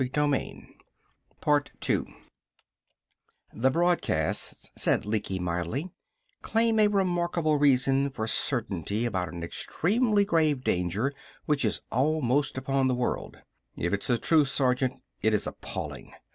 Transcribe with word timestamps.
"The 0.01 0.77
broadcasts," 3.69 4.71
said 4.75 5.05
Lecky 5.05 5.37
mildly, 5.37 5.91
"claim 6.41 6.79
a 6.79 6.87
remarkable 6.87 7.57
reason 7.59 8.09
for 8.09 8.27
certainty 8.27 9.05
about 9.05 9.31
an 9.31 9.43
extremely 9.43 10.25
grave 10.25 10.63
danger 10.63 11.13
which 11.45 11.63
is 11.63 11.83
almost 11.91 12.57
upon 12.57 12.87
the 12.87 12.95
world. 12.95 13.37
If 13.77 13.93
it's 13.93 14.07
the 14.07 14.17
truth, 14.17 14.47
Sergeant, 14.49 15.03
it 15.21 15.35
is 15.35 15.45
appalling. 15.45 16.11